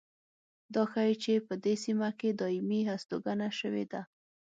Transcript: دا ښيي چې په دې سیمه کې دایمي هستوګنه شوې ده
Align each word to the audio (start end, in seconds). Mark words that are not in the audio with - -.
دا 0.73 0.83
ښيي 0.91 1.15
چې 1.23 1.33
په 1.47 1.53
دې 1.63 1.73
سیمه 1.83 2.09
کې 2.19 2.29
دایمي 2.39 2.81
هستوګنه 2.89 3.47
شوې 3.59 3.85
ده 3.91 4.01